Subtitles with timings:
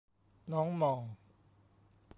[0.51, 1.01] น้องหม่อง